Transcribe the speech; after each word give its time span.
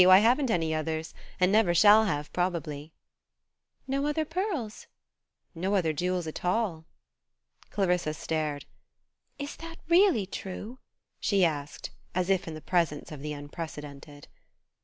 I 0.09 0.17
haven't 0.17 0.49
any 0.49 0.73
others 0.73 1.13
and 1.39 1.51
never 1.51 1.75
shall 1.75 2.05
have, 2.05 2.33
probably." 2.33 2.91
"No 3.87 4.07
other 4.07 4.25
pearls?" 4.25 4.87
"No 5.53 5.75
other 5.75 5.93
jewels 5.93 6.25
at 6.25 6.43
all." 6.43 6.85
Clarissa 7.69 8.15
stared. 8.15 8.65
"Is 9.37 9.55
that 9.57 9.77
really 9.89 10.25
true?" 10.25 10.79
she 11.19 11.45
asked, 11.45 11.91
as 12.15 12.31
if 12.31 12.47
in 12.47 12.55
the 12.55 12.61
presence 12.61 13.11
of 13.11 13.21
the 13.21 13.33
unprecedented. 13.33 14.27